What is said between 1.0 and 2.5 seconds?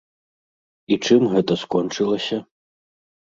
чым гэта скончылася?